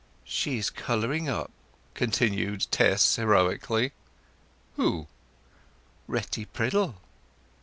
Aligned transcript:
"She 0.25 0.57
is 0.57 0.71
colouring 0.71 1.29
up," 1.29 1.51
continued 1.93 2.65
Tess 2.71 3.17
heroically. 3.17 3.91
"Who?" 4.75 5.05
"Retty 6.07 6.45
Priddle." 6.45 6.95